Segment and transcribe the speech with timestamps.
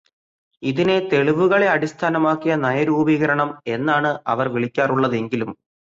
[0.63, 5.51] ഇതിനെ തെളിവുകളെ അടിസ്ഥാനമാക്കിയ നയരൂപീകരണം എന്നാണ് അവർ വിളിക്കാറുള്ളതെങ്കിലും